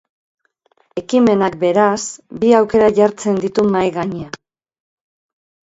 [1.01, 2.01] Ekimenak, beraz,
[2.41, 4.35] bi aukera jartzen ditu mahai gainean.